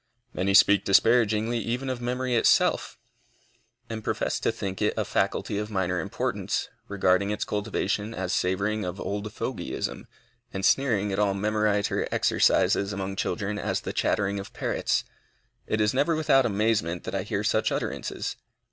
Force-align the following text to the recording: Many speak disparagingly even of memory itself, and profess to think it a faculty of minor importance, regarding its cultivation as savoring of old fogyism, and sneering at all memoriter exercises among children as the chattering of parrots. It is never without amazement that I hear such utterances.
Many 0.33 0.55
speak 0.55 0.83
disparagingly 0.83 1.59
even 1.59 1.87
of 1.87 2.01
memory 2.01 2.33
itself, 2.35 2.97
and 3.87 4.03
profess 4.03 4.39
to 4.39 4.51
think 4.51 4.81
it 4.81 4.95
a 4.97 5.05
faculty 5.05 5.59
of 5.59 5.69
minor 5.69 5.99
importance, 5.99 6.69
regarding 6.87 7.29
its 7.29 7.45
cultivation 7.45 8.11
as 8.15 8.33
savoring 8.33 8.83
of 8.83 8.99
old 8.99 9.31
fogyism, 9.31 10.07
and 10.51 10.65
sneering 10.65 11.11
at 11.13 11.19
all 11.19 11.35
memoriter 11.35 12.07
exercises 12.11 12.91
among 12.91 13.15
children 13.15 13.59
as 13.59 13.81
the 13.81 13.93
chattering 13.93 14.39
of 14.39 14.53
parrots. 14.53 15.03
It 15.67 15.79
is 15.79 15.93
never 15.93 16.15
without 16.15 16.47
amazement 16.47 17.03
that 17.03 17.13
I 17.13 17.21
hear 17.21 17.43
such 17.43 17.71
utterances. 17.71 18.37